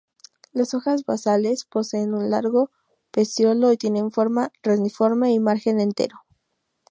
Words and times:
Las 0.51 0.73
hojas 0.73 1.05
basales 1.05 1.63
poseen 1.65 2.15
un 2.15 2.31
largo 2.31 2.71
peciolo 3.11 3.71
y 3.71 3.77
tienen 3.77 4.09
forma 4.09 4.51
reniforme 4.63 5.31
y 5.31 5.39
margen 5.39 5.79
entero. 5.79 6.15